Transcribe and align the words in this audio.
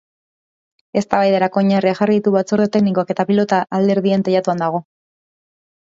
Eztabaidarako 1.01 1.61
oinarriak 1.63 2.01
jarri 2.01 2.17
ditu 2.19 2.33
batzorde 2.37 2.67
teknikoak, 2.77 3.15
eta 3.15 3.29
pilota 3.33 3.63
alderdien 3.81 4.29
teilatuan 4.31 4.65
dago. 4.65 4.85